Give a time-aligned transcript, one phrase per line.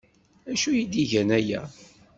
[0.45, 1.61] D acu ay d-igan aya?